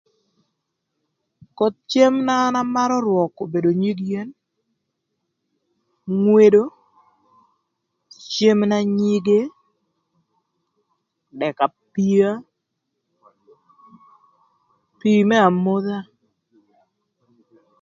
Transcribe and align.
Koth 1.57 1.77
cëm 1.91 2.15
na 2.25 2.35
an 2.45 2.55
amarö 2.61 2.97
rwök 3.05 3.33
obedo 3.43 3.69
nyig 3.81 3.99
yen, 4.09 4.29
ngwedo, 6.19 6.63
cëm 8.31 8.59
na 8.69 8.77
nyige, 8.97 9.41
dek 11.39 11.57
apia 11.65 12.29
kï 14.99 14.99
pii 14.99 15.21
më 15.29 15.37
amodha. 15.47 15.97